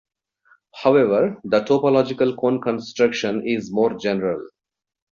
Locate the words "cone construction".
2.35-3.45